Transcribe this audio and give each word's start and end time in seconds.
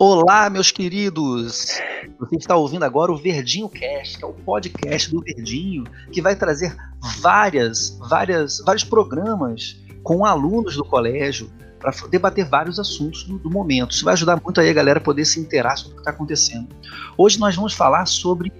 Olá, 0.00 0.48
meus 0.48 0.70
queridos! 0.70 1.80
Você 2.20 2.36
está 2.36 2.54
ouvindo 2.54 2.84
agora 2.84 3.10
o 3.10 3.16
Verdinho 3.16 3.68
Cast, 3.68 4.16
que 4.16 4.24
é 4.24 4.28
o 4.28 4.32
podcast 4.32 5.10
do 5.10 5.20
Verdinho, 5.20 5.82
que 6.12 6.22
vai 6.22 6.36
trazer 6.36 6.76
várias, 7.20 7.98
várias, 8.08 8.60
vários 8.64 8.84
programas 8.84 9.76
com 10.04 10.24
alunos 10.24 10.76
do 10.76 10.84
colégio 10.84 11.50
para 11.80 11.90
debater 12.08 12.44
vários 12.44 12.78
assuntos 12.78 13.24
do, 13.24 13.40
do, 13.40 13.50
momento. 13.50 13.90
Isso 13.90 14.04
vai 14.04 14.14
ajudar 14.14 14.40
muito 14.40 14.60
aí 14.60 14.70
a 14.70 14.72
galera 14.72 15.00
a 15.00 15.02
poder 15.02 15.24
se 15.24 15.40
interar 15.40 15.76
sobre 15.76 15.94
o 15.94 15.96
que 15.96 16.02
está 16.02 16.12
acontecendo. 16.12 16.68
Hoje 17.16 17.40
nós 17.40 17.56
vamos 17.56 17.74
falar 17.74 18.06
sobre 18.06 18.52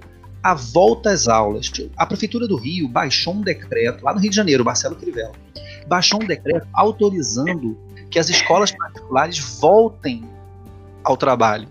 a 0.43 0.55
volta 0.55 1.11
às 1.11 1.29
aulas. 1.29 1.71
A 1.97 2.05
Prefeitura 2.05 2.49
do 2.49 2.57
Rio 2.57 2.89
baixou 2.89 3.35
um 3.35 3.43
decreto, 3.43 4.05
lá 4.05 4.13
no 4.13 4.19
Rio 4.19 4.31
de 4.31 4.37
Janeiro, 4.37 4.65
Marcelo 4.65 4.97
Crivella, 4.97 5.35
baixou 5.87 6.21
um 6.21 6.27
decreto 6.27 6.67
autorizando 6.73 7.79
que 8.11 8.19
as 8.19 8.29
escolas 8.29 8.73
particulares 8.73 9.39
voltem 9.61 10.29
ao 11.09 11.17
trabalho. 11.17 11.69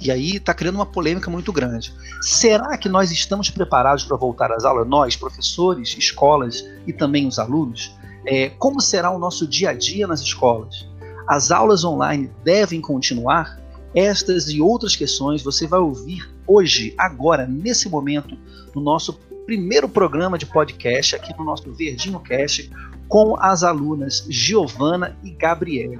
E 0.00 0.10
aí 0.10 0.36
está 0.36 0.54
criando 0.54 0.76
uma 0.76 0.86
polêmica 0.86 1.30
muito 1.30 1.52
grande. 1.52 1.94
Será 2.22 2.76
que 2.78 2.88
nós 2.88 3.12
estamos 3.12 3.50
preparados 3.50 4.04
para 4.04 4.16
voltar 4.16 4.50
às 4.50 4.64
aulas? 4.64 4.88
Nós, 4.88 5.14
professores, 5.14 5.94
escolas 5.98 6.64
e 6.86 6.92
também 6.92 7.26
os 7.26 7.38
alunos? 7.38 7.94
É, 8.26 8.48
como 8.48 8.80
será 8.80 9.10
o 9.10 9.18
nosso 9.18 9.46
dia 9.46 9.70
a 9.70 9.72
dia 9.74 10.06
nas 10.06 10.20
escolas? 10.20 10.88
As 11.28 11.50
aulas 11.50 11.84
online 11.84 12.30
devem 12.42 12.80
continuar? 12.80 13.60
Estas 13.94 14.48
e 14.48 14.60
outras 14.60 14.96
questões 14.96 15.42
você 15.42 15.66
vai 15.66 15.80
ouvir 15.80 16.28
hoje, 16.46 16.94
agora, 16.98 17.46
nesse 17.46 17.88
momento, 17.88 18.36
no 18.74 18.80
nosso 18.80 19.12
primeiro 19.46 19.88
programa 19.88 20.38
de 20.38 20.46
podcast 20.46 21.16
aqui 21.16 21.36
no 21.36 21.44
nosso 21.44 21.72
Verdinho 21.72 22.18
Cast 22.20 22.70
com 23.08 23.36
as 23.38 23.62
alunas 23.62 24.26
Giovana 24.28 25.16
e 25.22 25.30
Gabriele. 25.30 25.98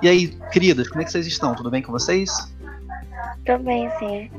E 0.00 0.08
aí, 0.08 0.28
queridas, 0.52 0.88
como 0.88 1.02
é 1.02 1.04
que 1.04 1.10
vocês 1.10 1.26
estão? 1.26 1.54
Tudo 1.54 1.70
bem 1.70 1.82
com 1.82 1.92
vocês? 1.92 2.30
Tudo 3.44 3.64
bem, 3.64 3.90
sim. 3.98 4.30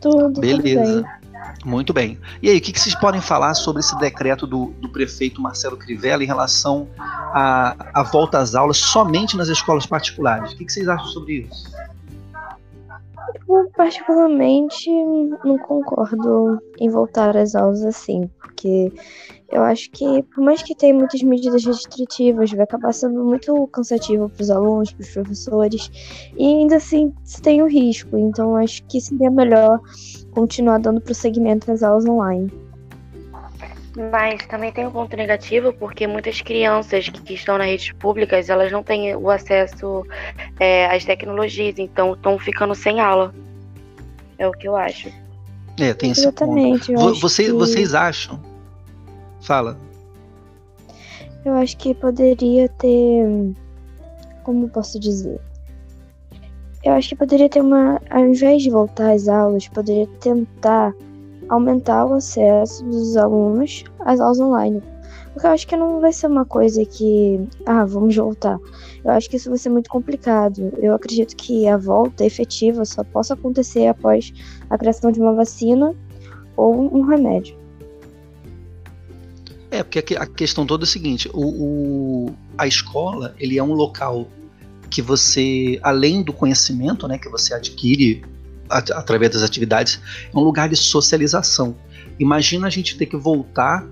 Tudo, 0.00 0.40
Beleza. 0.40 0.84
Tudo 0.84 1.02
bem. 1.02 1.24
Muito 1.64 1.92
bem. 1.92 2.18
E 2.42 2.50
aí, 2.50 2.58
o 2.58 2.60
que, 2.60 2.72
que 2.72 2.80
vocês 2.80 2.94
podem 2.94 3.20
falar 3.20 3.54
sobre 3.54 3.80
esse 3.80 3.96
decreto 3.98 4.46
do, 4.46 4.66
do 4.80 4.88
prefeito 4.88 5.40
Marcelo 5.40 5.76
Crivella 5.76 6.22
em 6.22 6.26
relação 6.26 6.88
à, 6.98 7.74
à 7.92 8.02
volta 8.02 8.38
às 8.38 8.54
aulas 8.54 8.76
somente 8.78 9.36
nas 9.36 9.48
escolas 9.48 9.86
particulares? 9.86 10.52
O 10.52 10.56
que, 10.56 10.64
que 10.64 10.72
vocês 10.72 10.88
acham 10.88 11.06
sobre 11.06 11.46
isso? 11.48 11.72
Eu, 13.48 13.70
particularmente, 13.76 14.90
não 15.44 15.58
concordo 15.58 16.58
em 16.78 16.88
voltar 16.88 17.36
às 17.36 17.54
aulas 17.54 17.84
assim, 17.84 18.30
porque 18.38 18.92
eu 19.50 19.62
acho 19.62 19.90
que, 19.90 20.22
por 20.22 20.42
mais 20.42 20.62
que 20.62 20.74
tenha 20.74 20.94
muitas 20.94 21.22
medidas 21.22 21.64
restritivas, 21.64 22.50
vai 22.50 22.62
acabar 22.62 22.92
sendo 22.92 23.24
muito 23.24 23.66
cansativo 23.68 24.28
para 24.28 24.42
os 24.42 24.50
alunos, 24.50 24.92
para 24.92 25.02
os 25.02 25.10
professores, 25.10 25.90
e 26.36 26.44
ainda 26.44 26.76
assim 26.76 27.12
tem 27.42 27.62
o 27.62 27.66
risco. 27.66 28.16
Então, 28.16 28.56
acho 28.56 28.84
que 28.86 29.00
seria 29.00 29.30
melhor 29.30 29.80
continuar 30.32 30.78
dando 30.78 31.00
prosseguimento 31.00 31.70
às 31.70 31.82
aulas 31.82 32.06
online. 32.06 32.63
Mas 33.96 34.44
também 34.46 34.72
tem 34.72 34.86
um 34.86 34.90
ponto 34.90 35.16
negativo, 35.16 35.72
porque 35.72 36.06
muitas 36.06 36.40
crianças 36.40 37.08
que 37.08 37.34
estão 37.34 37.56
nas 37.56 37.68
redes 37.68 37.92
públicas, 37.92 38.48
elas 38.48 38.72
não 38.72 38.82
têm 38.82 39.14
o 39.14 39.30
acesso 39.30 40.04
é, 40.58 40.86
às 40.86 41.04
tecnologias, 41.04 41.78
então 41.78 42.14
estão 42.14 42.36
ficando 42.38 42.74
sem 42.74 43.00
aula. 43.00 43.32
É 44.36 44.48
o 44.48 44.52
que 44.52 44.66
eu 44.66 44.74
acho. 44.74 45.08
É, 45.78 45.94
tem 45.94 46.10
esse 46.10 46.22
Exatamente. 46.22 46.92
ponto. 46.92 47.20
Você, 47.20 47.44
que... 47.44 47.52
Vocês 47.52 47.94
acham? 47.94 48.40
Fala. 49.40 49.78
Eu 51.44 51.54
acho 51.54 51.76
que 51.76 51.94
poderia 51.94 52.68
ter. 52.68 53.54
Como 54.42 54.68
posso 54.68 54.98
dizer? 54.98 55.40
Eu 56.82 56.94
acho 56.94 57.10
que 57.10 57.16
poderia 57.16 57.48
ter 57.48 57.60
uma. 57.60 58.00
Ao 58.10 58.24
invés 58.24 58.62
de 58.62 58.70
voltar 58.70 59.12
às 59.12 59.28
aulas, 59.28 59.68
poderia 59.68 60.06
tentar 60.20 60.92
aumentar 61.48 62.06
o 62.06 62.14
acesso 62.14 62.84
dos 62.84 63.16
alunos 63.16 63.84
às 64.00 64.20
aulas 64.20 64.40
online. 64.40 64.82
Porque 65.32 65.46
eu 65.46 65.50
acho 65.50 65.66
que 65.66 65.76
não 65.76 66.00
vai 66.00 66.12
ser 66.12 66.28
uma 66.28 66.44
coisa 66.44 66.84
que, 66.84 67.40
ah, 67.66 67.84
vamos 67.84 68.14
voltar. 68.14 68.56
Eu 69.04 69.10
acho 69.10 69.28
que 69.28 69.36
isso 69.36 69.48
vai 69.48 69.58
ser 69.58 69.68
muito 69.68 69.90
complicado. 69.90 70.72
Eu 70.78 70.94
acredito 70.94 71.34
que 71.36 71.66
a 71.66 71.76
volta 71.76 72.24
efetiva 72.24 72.84
só 72.84 73.02
possa 73.02 73.34
acontecer 73.34 73.88
após 73.88 74.32
a 74.70 74.78
criação 74.78 75.10
de 75.10 75.20
uma 75.20 75.34
vacina 75.34 75.92
ou 76.56 76.96
um 76.96 77.02
remédio. 77.02 77.58
É, 79.72 79.82
porque 79.82 80.14
a 80.14 80.24
questão 80.24 80.64
toda 80.64 80.84
é 80.84 80.86
o 80.86 80.88
seguinte: 80.88 81.28
o, 81.34 81.42
o, 81.42 82.34
a 82.56 82.64
escola 82.68 83.34
ele 83.40 83.58
é 83.58 83.62
um 83.62 83.72
local 83.72 84.28
que 84.88 85.02
você, 85.02 85.80
além 85.82 86.22
do 86.22 86.32
conhecimento 86.32 87.08
né, 87.08 87.18
que 87.18 87.28
você 87.28 87.52
adquire 87.52 88.24
através 88.68 89.32
das 89.32 89.42
atividades, 89.42 90.00
é 90.32 90.36
um 90.36 90.42
lugar 90.42 90.68
de 90.68 90.76
socialização. 90.76 91.76
Imagina 92.18 92.66
a 92.66 92.70
gente 92.70 92.96
ter 92.96 93.06
que 93.06 93.16
voltar 93.16 93.86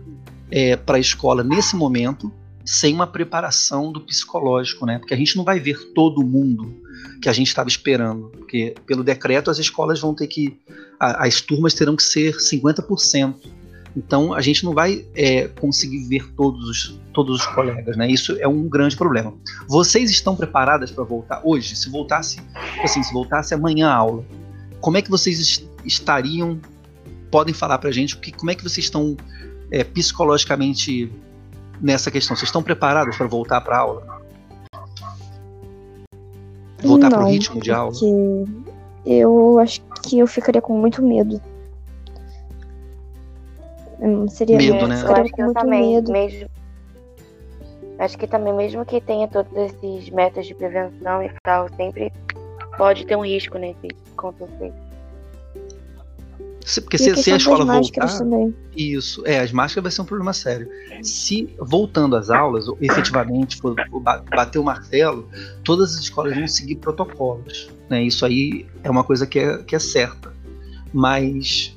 é, 0.50 0.76
para 0.76 0.96
a 0.96 1.00
escola 1.00 1.42
nesse 1.42 1.74
momento 1.76 2.32
sem 2.64 2.94
uma 2.94 3.06
preparação 3.06 3.90
do 3.90 4.00
psicológico, 4.00 4.86
né? 4.86 4.98
Porque 4.98 5.14
a 5.14 5.16
gente 5.16 5.36
não 5.36 5.44
vai 5.44 5.58
ver 5.58 5.92
todo 5.94 6.24
mundo 6.24 6.80
que 7.20 7.28
a 7.28 7.32
gente 7.32 7.48
estava 7.48 7.68
esperando, 7.68 8.28
porque 8.28 8.74
pelo 8.86 9.02
decreto 9.02 9.50
as 9.50 9.58
escolas 9.58 10.00
vão 10.00 10.14
ter 10.14 10.26
que, 10.26 10.60
a, 10.98 11.26
as 11.26 11.40
turmas 11.40 11.74
terão 11.74 11.96
que 11.96 12.02
ser 12.02 12.36
50%. 12.36 13.34
Então 13.96 14.32
a 14.32 14.40
gente 14.40 14.64
não 14.64 14.72
vai 14.72 15.04
é, 15.14 15.48
conseguir 15.48 16.06
ver 16.08 16.32
todos 16.34 16.68
os, 16.68 17.00
todos 17.12 17.40
os 17.40 17.46
colegas, 17.46 17.96
né? 17.96 18.10
Isso 18.10 18.36
é 18.38 18.48
um 18.48 18.68
grande 18.68 18.96
problema. 18.96 19.34
Vocês 19.68 20.10
estão 20.10 20.34
preparadas 20.34 20.90
para 20.90 21.04
voltar 21.04 21.42
hoje? 21.44 21.76
Se 21.76 21.90
voltasse, 21.90 22.40
assim, 22.82 23.02
se 23.02 23.12
voltasse 23.12 23.54
amanhã 23.54 23.88
a 23.88 23.94
aula, 23.94 24.24
como 24.82 24.96
é 24.98 25.02
que 25.02 25.08
vocês 25.08 25.64
estariam? 25.84 26.60
Podem 27.30 27.54
falar 27.54 27.78
para 27.78 27.88
a 27.88 27.92
gente 27.92 28.18
que, 28.18 28.32
como 28.32 28.50
é 28.50 28.54
que 28.54 28.62
vocês 28.62 28.84
estão 28.84 29.16
é, 29.70 29.82
psicologicamente 29.82 31.10
nessa 31.80 32.10
questão? 32.10 32.36
Vocês 32.36 32.48
estão 32.48 32.62
preparados 32.62 33.16
para 33.16 33.26
voltar 33.26 33.60
para 33.62 33.76
a 33.76 33.78
aula? 33.78 34.22
Voltar 36.82 37.08
para 37.08 37.24
o 37.24 37.30
ritmo 37.30 37.60
de 37.60 37.70
aula? 37.70 37.94
Eu 39.06 39.58
acho 39.60 39.80
que 40.02 40.18
eu 40.18 40.26
ficaria 40.26 40.60
com 40.60 40.76
muito 40.76 41.00
medo. 41.00 41.40
Hum, 44.00 44.28
seria 44.28 44.58
medo, 44.58 44.88
né? 44.88 45.00
Eu 45.00 45.14
acho 45.14 45.32
que 45.32 45.42
eu 45.42 45.54
também, 45.54 45.94
medo. 45.94 46.12
mesmo. 46.12 46.50
Acho 48.00 48.18
que 48.18 48.26
também, 48.26 48.52
mesmo 48.52 48.84
que 48.84 49.00
tenha 49.00 49.28
todos 49.28 49.52
esses 49.56 50.10
métodos 50.10 50.48
de 50.48 50.54
prevenção 50.56 51.22
e 51.22 51.30
tal, 51.44 51.68
sempre 51.76 52.12
pode 52.76 53.06
ter 53.06 53.16
um 53.16 53.24
risco 53.24 53.58
nesse 53.58 53.86
né, 53.86 53.88
acontecer. 54.30 54.72
Porque 56.80 56.96
se, 56.96 57.14
se, 57.16 57.32
a 57.32 57.36
escola 57.36 57.64
voltar. 57.64 58.18
Também. 58.18 58.54
Isso, 58.76 59.26
é, 59.26 59.40
as 59.40 59.50
máscaras 59.52 59.82
vai 59.82 59.90
ser 59.90 60.02
um 60.02 60.04
problema 60.04 60.32
sério. 60.32 60.68
Se 61.02 61.48
voltando 61.58 62.14
às 62.14 62.30
aulas, 62.30 62.66
efetivamente 62.80 63.56
for, 63.56 63.74
bater 64.30 64.58
o 64.58 64.64
martelo, 64.64 65.28
todas 65.64 65.94
as 65.94 66.02
escolas 66.02 66.36
vão 66.36 66.46
seguir 66.46 66.76
protocolos. 66.76 67.68
Né? 67.90 68.04
Isso 68.04 68.24
aí 68.24 68.66
é 68.84 68.90
uma 68.90 69.02
coisa 69.02 69.26
que 69.26 69.40
é, 69.40 69.58
que 69.58 69.74
é 69.74 69.78
certa. 69.78 70.32
Mas, 70.92 71.76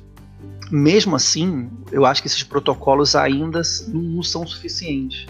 mesmo 0.70 1.16
assim, 1.16 1.68
eu 1.90 2.06
acho 2.06 2.22
que 2.22 2.28
esses 2.28 2.44
protocolos 2.44 3.16
ainda 3.16 3.60
não 3.88 4.22
são 4.22 4.46
suficientes. 4.46 5.26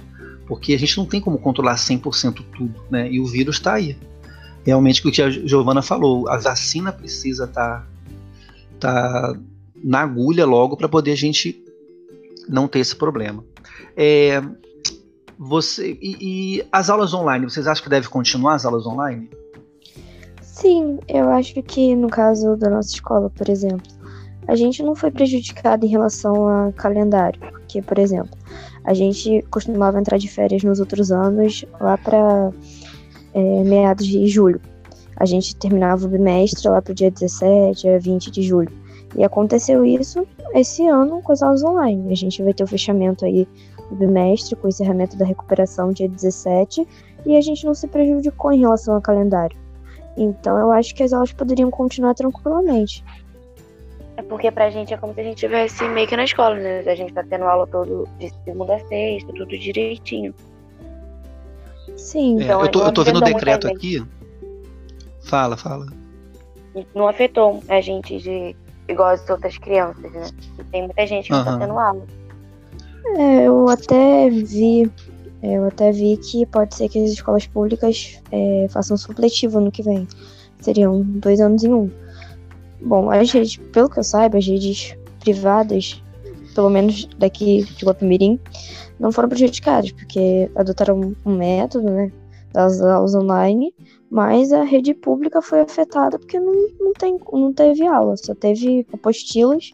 Porque 0.46 0.74
a 0.74 0.78
gente 0.78 0.96
não 0.98 1.06
tem 1.06 1.20
como 1.20 1.38
controlar 1.38 1.76
100% 1.76 2.44
tudo. 2.56 2.74
Né? 2.90 3.10
E 3.10 3.20
o 3.20 3.26
vírus 3.26 3.56
está 3.56 3.74
aí 3.74 3.96
realmente 4.66 5.06
o 5.06 5.12
que 5.12 5.22
a 5.22 5.30
Giovana 5.30 5.80
falou, 5.80 6.28
a 6.28 6.36
vacina 6.36 6.92
precisa 6.92 7.44
estar 7.44 7.86
tá, 8.80 9.32
tá 9.32 9.38
na 9.82 10.00
agulha 10.00 10.44
logo 10.44 10.76
para 10.76 10.88
poder 10.88 11.12
a 11.12 11.16
gente 11.16 11.64
não 12.48 12.66
ter 12.66 12.80
esse 12.80 12.96
problema. 12.96 13.44
É, 13.96 14.42
você 15.38 15.96
e, 16.02 16.16
e, 16.20 16.66
as 16.72 16.90
aulas 16.90 17.14
online, 17.14 17.48
vocês 17.48 17.68
acham 17.68 17.84
que 17.84 17.90
deve 17.90 18.08
continuar 18.08 18.54
as 18.54 18.64
aulas 18.64 18.84
online? 18.86 19.30
Sim, 20.42 20.98
eu 21.06 21.30
acho 21.30 21.62
que 21.62 21.94
no 21.94 22.08
caso 22.08 22.56
da 22.56 22.68
nossa 22.68 22.88
escola, 22.88 23.30
por 23.30 23.48
exemplo, 23.48 23.86
a 24.48 24.56
gente 24.56 24.82
não 24.82 24.96
foi 24.96 25.12
prejudicado 25.12 25.86
em 25.86 25.88
relação 25.88 26.48
a 26.48 26.72
calendário, 26.72 27.38
porque, 27.38 27.80
por 27.82 27.98
exemplo, 27.98 28.36
a 28.84 28.94
gente 28.94 29.44
costumava 29.50 30.00
entrar 30.00 30.18
de 30.18 30.28
férias 30.28 30.64
nos 30.64 30.80
outros 30.80 31.12
anos 31.12 31.64
lá 31.80 31.96
para 31.98 32.50
é, 33.36 33.64
meados 33.64 34.06
de 34.06 34.26
julho. 34.26 34.60
A 35.18 35.26
gente 35.26 35.54
terminava 35.56 36.06
o 36.06 36.08
bimestre 36.08 36.68
lá 36.68 36.80
para 36.80 36.92
o 36.92 36.94
dia 36.94 37.10
17, 37.10 37.82
dia 37.82 38.00
20 38.00 38.30
de 38.30 38.42
julho. 38.42 38.72
E 39.14 39.22
aconteceu 39.22 39.84
isso 39.84 40.26
esse 40.54 40.86
ano 40.86 41.20
com 41.22 41.32
as 41.32 41.42
aulas 41.42 41.62
online. 41.62 42.10
A 42.10 42.16
gente 42.16 42.42
vai 42.42 42.54
ter 42.54 42.64
o 42.64 42.66
fechamento 42.66 43.24
aí 43.26 43.46
do 43.90 43.96
bimestre, 43.96 44.56
com 44.56 44.66
o 44.66 44.68
encerramento 44.68 45.16
da 45.16 45.24
recuperação 45.24 45.92
dia 45.92 46.08
17, 46.08 46.86
e 47.26 47.36
a 47.36 47.40
gente 47.40 47.64
não 47.66 47.74
se 47.74 47.86
prejudicou 47.86 48.52
em 48.52 48.60
relação 48.60 48.94
ao 48.94 49.02
calendário. 49.02 49.56
Então 50.16 50.58
eu 50.58 50.72
acho 50.72 50.94
que 50.94 51.02
as 51.02 51.12
aulas 51.12 51.32
poderiam 51.32 51.70
continuar 51.70 52.14
tranquilamente. 52.14 53.04
É 54.16 54.22
porque 54.22 54.50
pra 54.50 54.70
gente 54.70 54.94
é 54.94 54.96
como 54.96 55.12
se 55.12 55.20
a 55.20 55.24
gente 55.24 55.34
estivesse 55.34 55.86
meio 55.88 56.08
que 56.08 56.16
na 56.16 56.24
escola, 56.24 56.54
né? 56.56 56.80
A 56.80 56.94
gente 56.94 57.12
tá 57.12 57.22
tendo 57.22 57.44
aula 57.44 57.66
todo 57.66 58.08
de 58.18 58.32
segunda 58.44 58.76
a 58.76 58.80
sexta, 58.86 59.30
tudo 59.34 59.58
direitinho. 59.58 60.34
Sim. 61.96 62.40
É, 62.40 62.44
então, 62.44 62.62
eu, 62.62 62.70
tô, 62.70 62.82
eu 62.82 62.92
tô 62.92 63.04
vendo 63.04 63.18
o 63.18 63.20
decreto 63.20 63.66
aqui. 63.66 64.04
Fala, 65.22 65.56
fala. 65.56 65.86
Não 66.94 67.08
afetou 67.08 67.62
a 67.68 67.80
gente 67.80 68.18
de 68.18 68.54
igual 68.88 69.08
as 69.08 69.28
outras 69.28 69.58
crianças, 69.58 70.12
né? 70.12 70.28
Tem 70.70 70.82
muita 70.82 71.06
gente 71.06 71.28
que 71.28 71.34
uhum. 71.34 71.44
tá 71.44 71.58
tendo 71.58 71.78
aula. 71.78 72.06
É, 73.16 73.46
eu 73.46 73.68
até 73.68 74.30
vi. 74.30 74.90
Eu 75.42 75.66
até 75.66 75.92
vi 75.92 76.16
que 76.16 76.44
pode 76.46 76.74
ser 76.74 76.88
que 76.88 76.98
as 77.02 77.10
escolas 77.10 77.46
públicas 77.46 78.20
é, 78.32 78.66
façam 78.70 78.96
supletivo 78.96 79.60
no 79.60 79.70
que 79.70 79.82
vem. 79.82 80.08
Seriam 80.60 81.02
dois 81.02 81.40
anos 81.40 81.62
em 81.62 81.72
um. 81.72 81.90
Bom, 82.80 83.10
as 83.10 83.30
redes, 83.30 83.56
pelo 83.56 83.88
que 83.88 83.98
eu 83.98 84.04
saiba, 84.04 84.38
as 84.38 84.46
redes 84.46 84.96
privadas, 85.20 86.02
pelo 86.56 86.70
menos 86.70 87.06
daqui 87.18 87.64
de 87.64 87.84
Guapimirim, 87.84 88.40
não 88.98 89.12
foram 89.12 89.28
prejudicadas, 89.28 89.92
porque 89.92 90.50
adotaram 90.56 91.14
um 91.24 91.36
método, 91.36 91.90
né, 91.90 92.10
das 92.50 92.80
aulas 92.80 93.14
online, 93.14 93.74
mas 94.10 94.52
a 94.52 94.64
rede 94.64 94.94
pública 94.94 95.42
foi 95.42 95.60
afetada 95.60 96.18
porque 96.18 96.40
não, 96.40 96.54
não, 96.80 96.92
tem, 96.94 97.20
não 97.30 97.52
teve 97.52 97.86
aula, 97.86 98.16
só 98.16 98.34
teve 98.34 98.86
apostilas, 98.90 99.72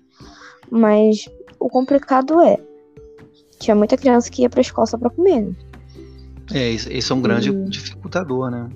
mas 0.73 1.29
o 1.61 1.69
complicado 1.69 2.41
é, 2.41 2.59
tinha 3.61 3.77
muita 3.77 3.97
criança 3.97 4.29
que 4.29 4.43
ia 4.43 4.51
pra 4.51 4.61
escola 4.61 4.89
só 4.89 4.99
pra 4.99 5.11
comer, 5.11 5.43
né? 5.43 5.55
É, 6.53 6.69
esse 6.71 7.13
é 7.13 7.15
um 7.15 7.23
grande 7.23 7.51
e... 7.51 7.65
dificultador, 7.69 8.51
né? 8.51 8.69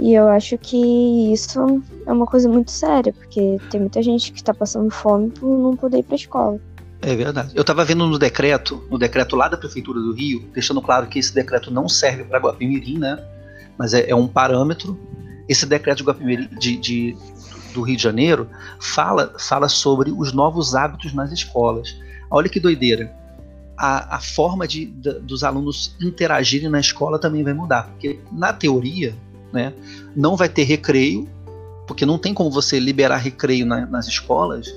E 0.00 0.14
eu 0.14 0.28
acho 0.28 0.58
que 0.58 1.32
isso 1.32 1.82
é 2.06 2.12
uma 2.12 2.26
coisa 2.26 2.48
muito 2.48 2.70
séria, 2.70 3.12
porque 3.12 3.58
tem 3.70 3.80
muita 3.80 4.02
gente 4.02 4.30
que 4.30 4.38
está 4.38 4.52
passando 4.52 4.90
fome 4.90 5.30
por 5.30 5.46
não 5.46 5.76
poder 5.76 5.98
ir 5.98 6.02
para 6.02 6.14
a 6.14 6.16
escola. 6.16 6.60
É 7.00 7.14
verdade. 7.14 7.52
Eu 7.54 7.60
estava 7.60 7.84
vendo 7.84 8.06
no 8.06 8.18
decreto, 8.18 8.84
no 8.90 8.98
decreto 8.98 9.36
lá 9.36 9.48
da 9.48 9.56
Prefeitura 9.56 10.00
do 10.00 10.12
Rio, 10.12 10.48
deixando 10.52 10.80
claro 10.82 11.06
que 11.06 11.18
esse 11.18 11.34
decreto 11.34 11.70
não 11.70 11.88
serve 11.88 12.24
para 12.24 12.38
Guapimirim, 12.38 12.98
né? 12.98 13.22
Mas 13.78 13.94
é, 13.94 14.10
é, 14.10 14.14
um 14.14 14.26
parâmetro. 14.26 14.98
Esse 15.48 15.66
decreto 15.66 15.98
de, 15.98 16.04
Guapimirim, 16.04 16.48
de, 16.58 16.76
de, 16.76 17.16
do 17.72 17.82
Rio 17.82 17.96
de 17.96 18.02
Janeiro 18.02 18.48
fala, 18.80 19.34
fala 19.38 19.68
sobre 19.68 20.10
os 20.10 20.32
novos 20.32 20.74
hábitos 20.74 21.12
nas 21.12 21.30
escolas. 21.30 21.96
Olha 22.30 22.48
que 22.48 22.58
doideira. 22.58 23.14
A, 23.76 24.16
a 24.16 24.20
forma 24.20 24.66
de, 24.66 24.86
de, 24.86 25.20
dos 25.20 25.44
alunos 25.44 25.94
interagirem 26.00 26.68
na 26.68 26.80
escola 26.80 27.18
também 27.18 27.44
vai 27.44 27.52
mudar. 27.52 27.88
Porque, 27.88 28.18
na 28.32 28.52
teoria, 28.52 29.14
né? 29.52 29.72
Não 30.14 30.36
vai 30.36 30.48
ter 30.48 30.64
recreio, 30.64 31.28
porque 31.86 32.04
não 32.04 32.18
tem 32.18 32.34
como 32.34 32.50
você 32.50 32.78
liberar 32.78 33.18
recreio 33.18 33.64
na, 33.66 33.86
nas 33.86 34.06
escolas 34.06 34.72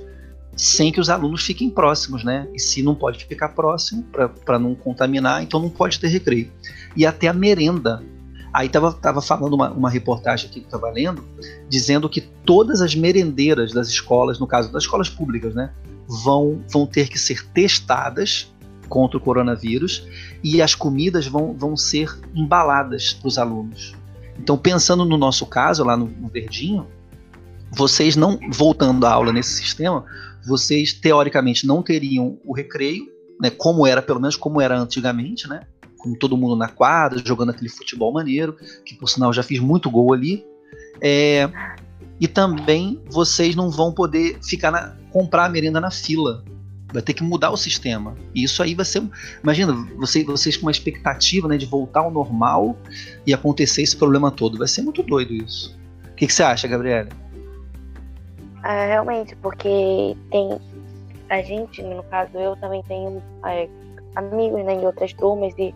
sem 0.60 0.92
que 0.92 1.00
os 1.00 1.10
alunos 1.10 1.46
fiquem 1.46 1.70
próximos, 1.70 2.22
né? 2.22 2.46
E 2.54 2.60
se 2.60 2.84
não 2.84 2.94
pode 2.94 3.24
ficar 3.24 3.48
próximo 3.50 4.04
para 4.44 4.60
não 4.60 4.76
contaminar, 4.76 5.42
então 5.42 5.58
não 5.58 5.70
pode 5.70 5.98
ter 5.98 6.10
recreio. 6.10 6.52
E 6.98 7.06
até 7.06 7.30
a 7.30 7.34
merenda. 7.34 8.04
Aí 8.52 8.68
tava, 8.68 8.92
tava 8.92 9.22
falando 9.22 9.54
uma, 9.54 9.72
uma 9.72 9.90
reportagem 9.90 10.50
aqui 10.50 10.60
que 10.60 10.66
eu 10.66 10.78
estava 10.78 10.92
lendo, 10.92 11.24
dizendo 11.70 12.10
que 12.10 12.20
todas 12.20 12.82
as 12.82 12.94
merendeiras 12.94 13.72
das 13.72 13.88
escolas, 13.88 14.38
no 14.38 14.46
caso 14.46 14.70
das 14.70 14.84
escolas 14.84 15.08
públicas, 15.08 15.56
né, 15.56 15.72
vão, 16.06 16.62
vão 16.70 16.86
ter 16.86 17.08
que 17.08 17.18
ser 17.18 17.46
testadas 17.54 18.52
contra 18.90 19.18
o 19.18 19.22
coronavírus 19.22 20.06
e 20.44 20.62
as 20.62 20.76
comidas 20.76 21.26
vão, 21.26 21.54
vão 21.54 21.78
ser 21.78 22.20
embaladas 22.36 23.14
para 23.14 23.28
os 23.28 23.38
alunos. 23.38 23.96
Então, 24.40 24.58
pensando 24.58 25.06
no 25.06 25.18
nosso 25.18 25.46
caso, 25.46 25.84
lá 25.84 25.96
no, 25.98 26.08
no 26.08 26.30
Verdinho, 26.30 26.88
vocês 27.72 28.16
não, 28.16 28.40
voltando 28.52 29.06
à 29.06 29.12
aula 29.12 29.32
nesse 29.32 29.54
sistema, 29.54 30.06
vocês 30.46 30.94
teoricamente 30.94 31.68
não 31.68 31.84
teriam 31.84 32.40
o 32.46 32.54
recreio, 32.54 33.08
né, 33.40 33.50
como 33.50 33.86
era, 33.86 34.02
pelo 34.02 34.20
menos 34.20 34.36
como 34.36 34.60
era 34.60 34.78
antigamente, 34.78 35.48
né? 35.48 35.62
Com 35.98 36.14
todo 36.14 36.38
mundo 36.38 36.56
na 36.56 36.68
quadra, 36.68 37.22
jogando 37.24 37.50
aquele 37.50 37.70
futebol 37.70 38.12
maneiro, 38.12 38.56
que 38.86 38.96
por 38.96 39.08
sinal 39.08 39.32
já 39.34 39.44
fiz 39.44 39.60
muito 39.60 39.90
gol 39.90 40.14
ali. 40.14 40.46
É, 41.02 41.50
e 42.20 42.28
também 42.28 43.02
vocês 43.10 43.56
não 43.56 43.70
vão 43.70 43.94
poder 43.94 44.40
ficar 44.42 44.72
na, 44.72 44.96
comprar 45.12 45.46
a 45.46 45.50
merenda 45.50 45.80
na 45.80 45.92
fila. 45.92 46.44
Vai 46.92 47.02
ter 47.02 47.14
que 47.14 47.24
mudar 47.24 47.52
o 47.52 47.58
sistema. 47.58 48.16
E 48.34 48.44
isso 48.44 48.64
aí 48.64 48.74
vai 48.74 48.86
ser. 48.86 49.04
Imagina, 49.44 49.74
vocês, 49.98 50.26
vocês 50.26 50.58
com 50.58 50.64
uma 50.64 50.72
expectativa 50.72 51.48
né, 51.48 51.58
de 51.58 51.66
voltar 51.66 52.02
ao 52.02 52.12
normal 52.12 52.76
e 53.26 53.34
acontecer 53.34 53.84
esse 53.84 53.96
problema 53.96 54.32
todo. 54.32 54.58
Vai 54.58 54.68
ser 54.68 54.82
muito 54.82 55.04
doido 55.04 55.34
isso. 55.34 55.78
O 56.12 56.16
que, 56.16 56.28
que 56.28 56.34
você 56.34 56.44
acha, 56.44 56.68
Gabriela? 56.68 57.10
É, 58.64 58.88
realmente, 58.88 59.36
porque 59.38 60.18
tem. 60.32 60.60
A 61.30 61.42
gente, 61.44 61.82
no 61.84 62.02
caso, 62.04 62.36
eu 62.38 62.56
também 62.56 62.82
tenho 62.84 63.22
é, 63.46 63.70
amigos 64.16 64.66
né, 64.66 64.74
em 64.74 64.86
outras 64.86 65.14
turmas 65.14 65.54
e 65.60 65.74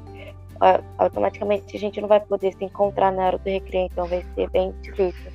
é, 0.61 0.81
automaticamente 0.97 1.75
a 1.75 1.79
gente 1.79 2.01
não 2.01 2.07
vai 2.07 2.19
poder 2.19 2.53
se 2.53 2.63
encontrar 2.65 3.11
na 3.11 3.27
hora 3.27 3.37
do 3.37 3.49
recreio, 3.49 3.87
então 3.91 4.05
vai 4.05 4.25
ser 4.33 4.49
bem 4.49 4.73
difícil. 4.81 5.31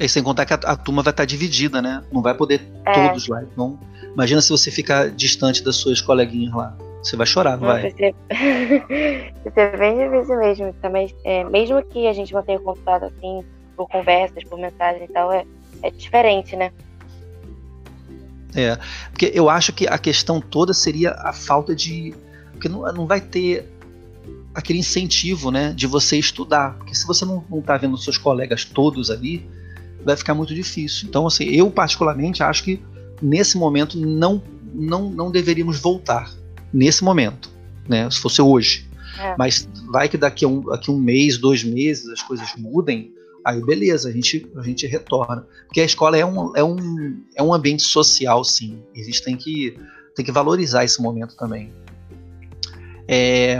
E 0.00 0.08
sem 0.08 0.22
contar 0.22 0.46
que 0.46 0.54
a, 0.54 0.56
a, 0.56 0.76
turma 0.76 1.02
vai 1.02 1.10
estar 1.10 1.26
dividida, 1.26 1.82
né? 1.82 2.02
Não 2.10 2.22
vai 2.22 2.32
poder 2.32 2.62
é. 2.86 2.92
todos 2.92 3.28
lá. 3.28 3.42
Então, 3.42 3.78
imagina 4.14 4.40
se 4.40 4.48
você 4.48 4.70
ficar 4.70 5.10
distante 5.10 5.62
das 5.62 5.76
suas 5.76 6.00
coleguinhas 6.00 6.54
lá. 6.54 6.74
Você 7.02 7.16
vai 7.16 7.26
chorar, 7.26 7.58
não, 7.58 7.66
vai? 7.66 7.82
Vai 7.82 7.90
ser... 7.90 8.14
vai 9.44 9.52
ser 9.52 9.76
bem 9.76 9.98
difícil 9.98 10.38
mesmo. 10.38 10.72
Também, 10.80 11.14
é, 11.22 11.44
mesmo 11.44 11.82
que 11.82 12.06
a 12.06 12.14
gente 12.14 12.32
mantenha 12.32 12.58
contato 12.58 13.04
assim, 13.04 13.44
por 13.76 13.86
conversas, 13.88 14.42
por 14.44 14.58
mensagens 14.58 15.04
e 15.08 15.12
tal, 15.12 15.30
é, 15.30 15.44
é 15.82 15.90
diferente, 15.90 16.56
né? 16.56 16.72
É, 18.54 18.78
porque 19.10 19.30
eu 19.34 19.50
acho 19.50 19.70
que 19.70 19.86
a 19.86 19.98
questão 19.98 20.40
toda 20.40 20.72
seria 20.72 21.12
a 21.12 21.32
falta 21.34 21.74
de. 21.74 22.14
Porque 22.52 22.70
não, 22.70 22.90
não 22.92 23.06
vai 23.06 23.20
ter 23.20 23.70
aquele 24.54 24.78
incentivo, 24.78 25.50
né, 25.50 25.74
de 25.74 25.86
você 25.86 26.18
estudar. 26.18 26.74
Porque 26.78 26.94
se 26.94 27.06
você 27.06 27.26
não, 27.26 27.44
não 27.50 27.60
tá 27.60 27.76
vendo 27.76 27.98
seus 27.98 28.16
colegas 28.16 28.64
todos 28.64 29.10
ali, 29.10 29.46
vai 30.04 30.16
ficar 30.16 30.34
muito 30.34 30.54
difícil. 30.54 31.08
Então, 31.08 31.26
assim, 31.26 31.44
eu 31.44 31.70
particularmente 31.70 32.42
acho 32.42 32.64
que 32.64 32.80
nesse 33.20 33.56
momento 33.56 33.98
não, 33.98 34.42
não, 34.74 35.10
não 35.10 35.30
deveríamos 35.30 35.78
voltar. 35.78 36.30
Nesse 36.72 37.02
momento, 37.02 37.50
né? 37.88 38.08
Se 38.10 38.20
fosse 38.20 38.40
hoje. 38.40 38.88
É. 39.18 39.34
Mas 39.36 39.68
vai 39.90 40.08
que 40.08 40.16
daqui 40.16 40.44
a, 40.44 40.48
um, 40.48 40.60
daqui 40.62 40.90
a 40.90 40.94
um 40.94 40.98
mês, 40.98 41.36
dois 41.36 41.64
meses, 41.64 42.08
as 42.08 42.22
coisas 42.22 42.48
mudem, 42.56 43.12
aí 43.44 43.60
beleza, 43.64 44.08
a 44.08 44.12
gente, 44.12 44.46
a 44.56 44.62
gente 44.62 44.86
retorna. 44.86 45.46
Porque 45.66 45.80
a 45.80 45.84
escola 45.84 46.16
é 46.16 46.24
um, 46.24 46.56
é 46.56 46.62
um, 46.62 47.22
é 47.34 47.42
um 47.42 47.52
ambiente 47.52 47.82
social, 47.82 48.44
sim. 48.44 48.82
A 48.94 49.02
gente 49.02 49.22
tem 49.22 49.36
que, 49.36 49.76
tem 50.14 50.24
que 50.24 50.30
valorizar 50.30 50.84
esse 50.84 51.02
momento 51.02 51.36
também. 51.36 51.72
É, 53.08 53.58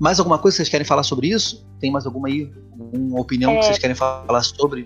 mais 0.00 0.18
alguma 0.18 0.38
coisa 0.38 0.56
que 0.56 0.58
vocês 0.58 0.68
querem 0.68 0.84
falar 0.84 1.04
sobre 1.04 1.28
isso? 1.28 1.64
Tem 1.78 1.90
mais 1.90 2.04
alguma 2.04 2.26
aí? 2.26 2.50
Alguma 2.72 3.20
opinião 3.20 3.52
é, 3.52 3.58
que 3.58 3.66
vocês 3.66 3.78
querem 3.78 3.94
falar 3.94 4.42
sobre? 4.42 4.84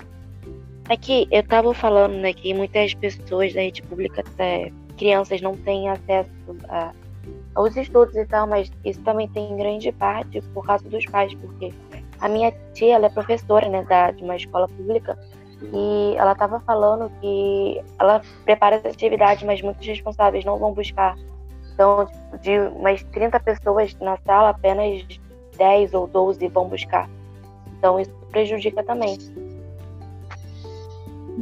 É 0.88 0.96
que 0.96 1.26
eu 1.30 1.40
estava 1.40 1.74
falando 1.74 2.14
né, 2.14 2.32
que 2.32 2.54
muitas 2.54 2.94
pessoas 2.94 3.52
da 3.52 3.60
rede 3.60 3.82
pública, 3.82 4.20
até 4.20 4.72
crianças, 4.96 5.40
não 5.40 5.56
têm 5.56 5.88
acesso 5.88 6.30
a, 6.68 6.92
aos 7.54 7.76
estudos 7.76 8.14
e 8.14 8.24
tal, 8.26 8.46
mas 8.46 8.70
isso 8.84 9.02
também 9.02 9.28
tem 9.28 9.56
grande 9.56 9.90
parte 9.92 10.40
por 10.54 10.64
causa 10.64 10.88
dos 10.88 11.04
pais, 11.06 11.34
porque 11.34 11.72
a 12.20 12.28
minha 12.28 12.52
tia 12.72 12.94
ela 12.94 13.06
é 13.06 13.10
professora 13.10 13.68
né, 13.68 13.82
da, 13.82 14.12
de 14.12 14.22
uma 14.22 14.36
escola 14.36 14.68
pública 14.68 15.18
e 15.72 16.14
ela 16.16 16.32
estava 16.32 16.60
falando 16.60 17.10
que 17.20 17.82
ela 17.98 18.22
prepara 18.44 18.76
as 18.76 18.84
atividades, 18.84 19.42
mas 19.42 19.60
muitos 19.62 19.86
responsáveis 19.86 20.44
não 20.44 20.58
vão 20.58 20.72
buscar. 20.72 21.16
Então, 21.74 22.08
de 22.40 22.58
umas 22.58 23.02
30 23.04 23.40
pessoas 23.40 23.94
na 23.96 24.16
sala, 24.18 24.50
apenas 24.50 25.04
10 25.56 25.94
ou 25.94 26.06
12 26.06 26.46
vão 26.48 26.68
buscar. 26.68 27.08
Então, 27.76 27.98
isso 27.98 28.12
prejudica 28.30 28.82
também. 28.84 29.18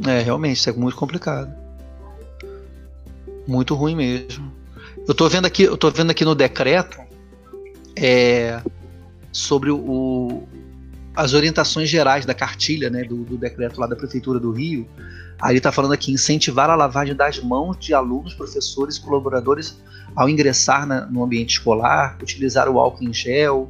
É, 0.03 0.19
realmente, 0.21 0.57
isso 0.57 0.69
é 0.69 0.73
muito 0.73 0.97
complicado. 0.97 1.53
Muito 3.47 3.75
ruim 3.75 3.95
mesmo. 3.95 4.51
Eu 5.07 5.13
tô 5.13 5.29
vendo 5.29 5.45
aqui, 5.45 5.63
eu 5.63 5.77
tô 5.77 5.91
vendo 5.91 6.09
aqui 6.09 6.25
no 6.25 6.33
decreto 6.33 6.99
é, 7.95 8.61
sobre 9.31 9.71
o, 9.71 10.43
as 11.15 11.33
orientações 11.33 11.89
gerais 11.89 12.25
da 12.25 12.33
cartilha, 12.33 12.89
né, 12.89 13.03
do, 13.03 13.23
do, 13.23 13.37
decreto 13.37 13.79
lá 13.79 13.87
da 13.87 13.95
prefeitura 13.95 14.39
do 14.39 14.51
Rio. 14.51 14.87
Aí 15.39 15.57
está 15.57 15.71
falando 15.71 15.93
aqui 15.93 16.11
incentivar 16.11 16.69
a 16.69 16.75
lavagem 16.75 17.15
das 17.15 17.39
mãos 17.39 17.77
de 17.77 17.93
alunos, 17.93 18.33
professores, 18.33 18.97
colaboradores 18.97 19.79
ao 20.15 20.29
ingressar 20.29 20.85
na, 20.85 21.05
no 21.05 21.23
ambiente 21.23 21.51
escolar, 21.51 22.17
utilizar 22.21 22.67
o 22.69 22.79
álcool 22.79 23.03
em 23.03 23.13
gel, 23.13 23.69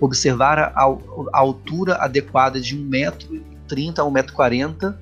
observar 0.00 0.58
a, 0.58 0.72
a 0.74 1.38
altura 1.38 1.96
adequada 1.96 2.60
de 2.60 2.76
1,30m 2.76 3.98
a 3.98 4.02
1,40m 4.02 4.94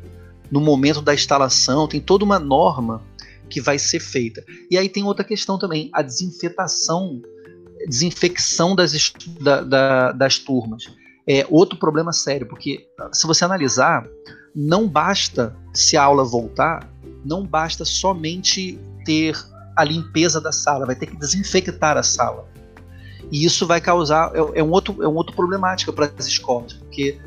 no 0.50 0.60
momento 0.60 1.00
da 1.00 1.14
instalação, 1.14 1.88
tem 1.88 2.00
toda 2.00 2.24
uma 2.24 2.38
norma 2.38 3.02
que 3.48 3.60
vai 3.60 3.78
ser 3.78 4.00
feita. 4.00 4.44
E 4.70 4.76
aí 4.76 4.88
tem 4.88 5.04
outra 5.04 5.24
questão 5.24 5.58
também, 5.58 5.90
a 5.92 6.02
desinfetação, 6.02 7.22
desinfecção 7.88 8.74
das, 8.74 9.12
da, 9.40 9.62
da, 9.62 10.12
das 10.12 10.38
turmas. 10.38 10.84
É 11.26 11.46
outro 11.48 11.78
problema 11.78 12.12
sério, 12.12 12.46
porque 12.46 12.86
se 13.12 13.26
você 13.26 13.44
analisar, 13.44 14.06
não 14.54 14.86
basta, 14.86 15.56
se 15.72 15.96
a 15.96 16.02
aula 16.02 16.24
voltar, 16.24 16.88
não 17.24 17.46
basta 17.46 17.84
somente 17.84 18.78
ter 19.04 19.36
a 19.76 19.82
limpeza 19.82 20.40
da 20.40 20.52
sala, 20.52 20.86
vai 20.86 20.94
ter 20.94 21.06
que 21.06 21.16
desinfectar 21.16 21.96
a 21.96 22.02
sala. 22.02 22.46
E 23.32 23.44
isso 23.44 23.66
vai 23.66 23.80
causar. 23.80 24.30
É, 24.34 24.60
é 24.60 24.62
um, 24.62 24.70
outro, 24.70 25.02
é 25.02 25.08
um 25.08 25.14
outro 25.14 25.34
problemática 25.34 25.92
para 25.92 26.06
as 26.16 26.26
escolas, 26.26 26.74
porque 26.74 27.18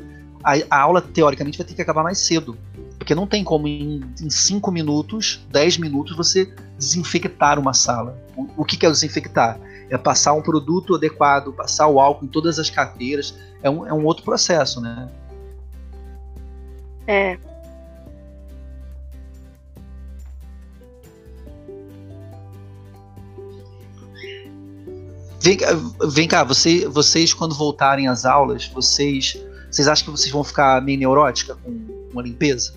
a, 0.42 0.54
a, 0.70 0.80
aula, 0.80 1.02
teoricamente, 1.02 1.58
vai 1.58 1.66
ter 1.66 1.74
que 1.74 1.82
acabar 1.82 2.02
mais 2.02 2.18
cedo. 2.18 2.56
Porque 2.98 3.14
não 3.14 3.26
tem 3.26 3.44
como 3.44 3.68
em 3.68 4.02
5 4.28 4.70
minutos, 4.72 5.46
10 5.50 5.78
minutos, 5.78 6.16
você 6.16 6.52
desinfectar 6.76 7.58
uma 7.58 7.72
sala. 7.72 8.18
O, 8.36 8.62
o 8.62 8.64
que, 8.64 8.76
que 8.76 8.84
é 8.84 8.90
desinfectar? 8.90 9.58
É 9.88 9.96
passar 9.96 10.34
um 10.34 10.42
produto 10.42 10.96
adequado, 10.96 11.52
passar 11.52 11.86
o 11.86 12.00
álcool 12.00 12.26
em 12.26 12.28
todas 12.28 12.58
as 12.58 12.68
carteiras. 12.68 13.34
É 13.62 13.70
um, 13.70 13.86
é 13.86 13.92
um 13.92 14.04
outro 14.04 14.24
processo, 14.24 14.80
né? 14.80 15.08
É. 17.06 17.38
Vem, 25.40 25.56
vem 26.10 26.28
cá, 26.28 26.42
você, 26.44 26.86
vocês 26.88 27.32
quando 27.32 27.54
voltarem 27.54 28.08
às 28.08 28.24
aulas, 28.26 28.66
vocês, 28.66 29.40
vocês 29.70 29.86
acham 29.88 30.04
que 30.06 30.10
vocês 30.10 30.30
vão 30.30 30.42
ficar 30.42 30.82
meio 30.82 30.98
neurótica 30.98 31.54
com 31.54 31.70
uma 32.12 32.22
limpeza? 32.22 32.74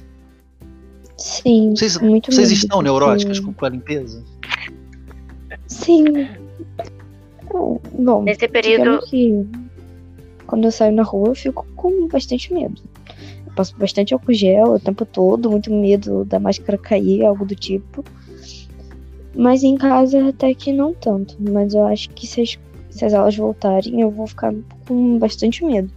Sim. 1.21 1.71
Vocês, 1.75 1.97
muito 1.97 2.31
vocês 2.31 2.51
estão 2.51 2.81
neuróticas 2.81 3.39
com, 3.39 3.53
com 3.53 3.65
a 3.65 3.69
limpeza? 3.69 4.23
Sim. 5.67 6.03
Bom, 7.93 8.23
nesse 8.23 8.47
período 8.47 9.05
que 9.05 9.45
quando 10.47 10.65
eu 10.65 10.71
saio 10.71 10.93
na 10.93 11.03
rua 11.03 11.29
eu 11.29 11.35
fico 11.35 11.65
com 11.75 12.07
bastante 12.07 12.53
medo. 12.53 12.81
Eu 13.45 13.53
passo 13.53 13.77
bastante 13.77 14.13
álcool 14.13 14.33
gel 14.33 14.73
o 14.73 14.79
tempo 14.79 15.05
todo, 15.05 15.51
muito 15.51 15.71
medo 15.71 16.25
da 16.25 16.39
máscara 16.39 16.77
cair, 16.77 17.23
algo 17.23 17.45
do 17.45 17.55
tipo. 17.55 18.03
Mas 19.35 19.63
em 19.63 19.77
casa 19.77 20.29
até 20.29 20.53
que 20.53 20.73
não 20.73 20.93
tanto. 20.93 21.37
Mas 21.39 21.73
eu 21.73 21.85
acho 21.85 22.09
que 22.09 22.25
se 22.25 22.41
as, 22.41 22.59
se 22.89 23.05
as 23.05 23.13
aulas 23.13 23.35
voltarem, 23.35 24.01
eu 24.01 24.09
vou 24.09 24.27
ficar 24.27 24.53
com 24.87 25.17
bastante 25.19 25.63
medo. 25.63 25.91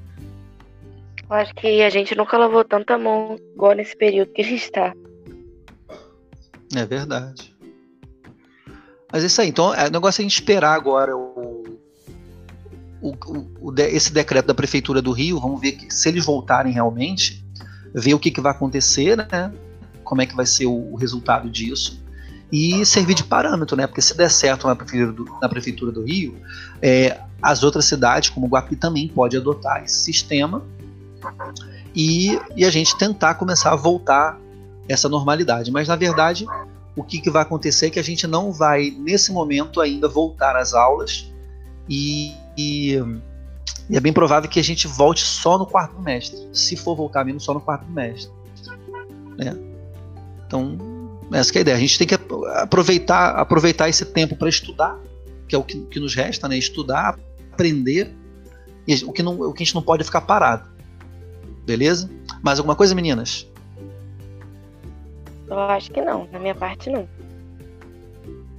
Eu 1.28 1.36
acho 1.36 1.54
que 1.54 1.82
a 1.82 1.90
gente 1.90 2.14
nunca 2.14 2.36
lavou 2.36 2.64
tanta 2.64 2.98
mão 2.98 3.36
igual 3.54 3.72
nesse 3.72 3.96
período 3.96 4.32
que 4.32 4.42
a 4.42 4.44
gente 4.44 4.62
está. 4.62 4.94
É 6.76 6.84
verdade. 6.86 7.54
Mas 9.12 9.22
é 9.22 9.26
isso 9.26 9.40
aí. 9.40 9.48
Então, 9.48 9.74
é, 9.74 9.86
o 9.86 9.90
negócio 9.90 10.20
é 10.20 10.22
a 10.22 10.28
gente 10.28 10.34
esperar 10.34 10.74
agora 10.74 11.16
o, 11.16 11.78
o, 13.00 13.10
o, 13.10 13.70
o 13.70 13.74
esse 13.78 14.12
decreto 14.12 14.46
da 14.46 14.54
Prefeitura 14.54 15.00
do 15.00 15.12
Rio. 15.12 15.40
Vamos 15.40 15.60
ver 15.60 15.72
que, 15.72 15.94
se 15.94 16.08
eles 16.08 16.24
voltarem 16.24 16.72
realmente, 16.72 17.44
ver 17.94 18.14
o 18.14 18.18
que, 18.18 18.30
que 18.30 18.40
vai 18.40 18.52
acontecer, 18.52 19.16
né? 19.16 19.52
Como 20.02 20.20
é 20.20 20.26
que 20.26 20.34
vai 20.34 20.46
ser 20.46 20.66
o, 20.66 20.92
o 20.92 20.96
resultado 20.96 21.48
disso 21.48 22.04
e 22.52 22.86
servir 22.86 23.14
de 23.14 23.24
parâmetro, 23.24 23.76
né? 23.76 23.84
Porque 23.84 24.00
se 24.00 24.16
der 24.16 24.30
certo 24.30 24.68
na 24.68 24.76
prefeitura 24.76 25.12
do, 25.12 25.24
na 25.40 25.48
prefeitura 25.48 25.90
do 25.90 26.04
Rio, 26.04 26.36
é, 26.80 27.18
as 27.42 27.64
outras 27.64 27.84
cidades, 27.84 28.28
como 28.28 28.46
Guapi, 28.46 28.76
também 28.76 29.08
pode 29.08 29.36
adotar 29.36 29.82
esse 29.82 29.98
sistema 29.98 30.62
e, 31.92 32.38
e, 32.54 32.64
a 32.64 32.70
gente 32.70 32.96
tentar 32.96 33.34
começar 33.34 33.72
a 33.72 33.76
voltar 33.76 34.38
essa 34.88 35.08
normalidade. 35.08 35.72
Mas 35.72 35.88
na 35.88 35.96
verdade, 35.96 36.46
o 36.96 37.02
que, 37.02 37.20
que 37.20 37.30
vai 37.30 37.42
acontecer 37.42 37.86
é 37.86 37.90
que 37.90 37.98
a 37.98 38.04
gente 38.04 38.26
não 38.26 38.52
vai 38.52 38.90
nesse 38.90 39.32
momento 39.32 39.80
ainda 39.80 40.08
voltar 40.08 40.56
às 40.56 40.74
aulas 40.74 41.32
e, 41.88 42.32
e, 42.56 42.94
e 43.90 43.96
é 43.96 44.00
bem 44.00 44.12
provável 44.12 44.48
que 44.48 44.60
a 44.60 44.64
gente 44.64 44.86
volte 44.86 45.22
só 45.22 45.58
no 45.58 45.66
quarto 45.66 46.00
mestre, 46.00 46.38
se 46.52 46.76
for 46.76 46.94
voltar 46.94 47.24
mesmo 47.24 47.40
só 47.40 47.52
no 47.52 47.60
quarto 47.60 47.90
mestre, 47.90 48.32
né? 49.36 49.56
Então 50.46 50.78
essa 51.32 51.52
é 51.54 51.58
a 51.58 51.60
ideia. 51.62 51.76
A 51.76 51.80
gente 51.80 51.98
tem 51.98 52.06
que 52.06 52.14
aproveitar, 52.14 53.30
aproveitar 53.30 53.88
esse 53.88 54.04
tempo 54.04 54.36
para 54.36 54.48
estudar, 54.48 54.98
que 55.48 55.54
é 55.54 55.58
o 55.58 55.62
que, 55.62 55.80
que, 55.86 56.00
nos 56.00 56.14
resta, 56.14 56.48
né? 56.48 56.56
Estudar, 56.56 57.18
aprender. 57.52 58.14
E 58.86 58.94
o 59.04 59.12
que, 59.12 59.22
não, 59.22 59.40
o 59.40 59.52
que 59.52 59.62
a 59.62 59.66
gente 59.66 59.74
não 59.74 59.82
pode 59.82 60.02
é 60.02 60.04
ficar 60.04 60.20
parado. 60.22 60.68
Beleza? 61.64 62.10
Mais 62.42 62.58
alguma 62.58 62.76
coisa, 62.76 62.94
meninas? 62.94 63.48
Eu 65.48 65.58
acho 65.58 65.90
que 65.90 66.00
não. 66.00 66.28
Na 66.32 66.38
minha 66.38 66.54
parte, 66.54 66.90
não. 66.90 67.08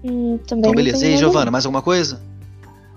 Hum, 0.04 0.40
então, 0.44 0.60
beleza. 0.72 1.06
E 1.06 1.12
aí, 1.12 1.18
Giovana, 1.18 1.50
mais 1.50 1.66
alguma 1.66 1.82
coisa? 1.82 2.22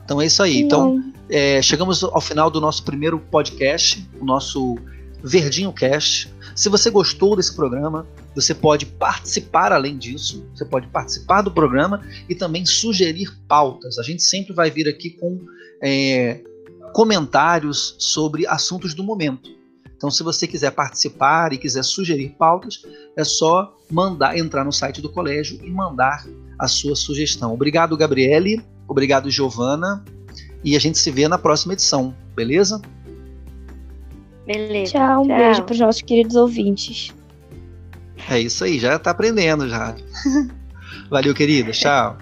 Então 0.05 0.21
é 0.21 0.27
isso 0.27 0.43
aí. 0.43 0.59
Então, 0.59 0.95
não. 0.95 0.99
Então, 0.99 1.13
é, 1.31 1.61
chegamos 1.61 2.03
ao 2.03 2.21
final 2.21 2.51
do 2.51 2.61
nosso 2.61 2.83
primeiro 2.83 3.19
podcast, 3.19 4.09
o 4.21 4.25
nosso 4.25 4.77
Verdinho 5.23 5.73
Cast. 5.73 6.33
Se 6.55 6.69
você 6.69 6.91
gostou 6.91 7.37
desse 7.37 7.55
programa, 7.55 8.07
você 8.35 8.55
pode 8.55 8.87
participar 8.87 9.73
além 9.73 9.99
disso, 9.99 10.47
você 10.55 10.65
pode 10.65 10.87
participar 10.89 11.43
do 11.43 11.51
programa 11.51 12.03
e 12.29 12.35
também 12.35 12.65
sugerir 12.65 13.37
pautas. 13.47 13.99
A 13.99 14.03
gente 14.03 14.23
sempre 14.23 14.53
vai 14.53 14.71
vir 14.71 14.89
aqui 14.89 15.11
com 15.11 15.39
é, 15.83 16.41
comentários 16.93 17.95
sobre 17.99 18.47
assuntos 18.47 18.95
do 18.95 19.03
momento. 19.03 19.58
Então, 19.99 20.13
se 20.13 20.23
você 20.23 20.47
quiser 20.47 20.71
participar 20.71 21.53
e 21.53 21.59
quiser 21.59 21.83
sugerir 21.83 22.31
pautas, 22.39 22.87
é 23.17 23.25
só 23.25 23.77
mandar 23.91 24.39
entrar 24.39 24.65
no 24.65 24.73
site 24.73 25.03
do 25.03 25.11
colégio 25.11 25.59
e 25.63 25.69
mandar 25.69 26.25
a 26.57 26.69
sua 26.69 26.95
sugestão. 26.95 27.53
Obrigado, 27.53 27.97
Gabriele. 27.97 28.65
Obrigado, 28.87 29.29
Giovana. 29.29 30.05
E 30.63 30.77
a 30.77 30.79
gente 30.79 30.99
se 30.99 31.11
vê 31.11 31.27
na 31.27 31.37
próxima 31.37 31.73
edição, 31.73 32.15
beleza? 32.35 32.81
Beleza. 34.47 34.93
Tchau, 34.93 35.23
um 35.23 35.27
tchau. 35.27 35.37
beijo 35.37 35.63
para 35.65 35.73
os 35.73 35.81
nossos 35.81 36.03
queridos 36.03 36.37
ouvintes. 36.37 37.13
É 38.31 38.39
isso 38.41 38.63
aí, 38.63 38.79
já 38.79 38.99
tá 38.99 39.11
aprendendo 39.11 39.69
já. 39.69 39.97
Valeu, 41.11 41.35
querida. 41.35 41.73
Tchau. 41.73 42.17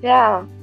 Tchau. 0.00 0.59